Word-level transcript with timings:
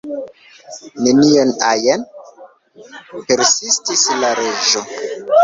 "Nenion 1.03 1.51
ajn?" 1.73 2.07
persistis 3.29 4.07
la 4.25 4.33
Reĝo. 4.43 4.85